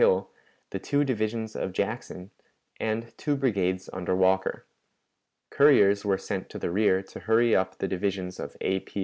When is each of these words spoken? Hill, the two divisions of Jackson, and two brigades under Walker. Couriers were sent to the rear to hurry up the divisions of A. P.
Hill, 0.01 0.31
the 0.71 0.79
two 0.79 1.03
divisions 1.03 1.55
of 1.55 1.73
Jackson, 1.73 2.31
and 2.79 3.15
two 3.19 3.35
brigades 3.35 3.87
under 3.93 4.15
Walker. 4.15 4.65
Couriers 5.51 6.03
were 6.03 6.17
sent 6.17 6.49
to 6.49 6.57
the 6.57 6.71
rear 6.71 7.03
to 7.03 7.19
hurry 7.19 7.55
up 7.55 7.77
the 7.77 7.87
divisions 7.87 8.39
of 8.39 8.57
A. 8.61 8.79
P. 8.79 8.99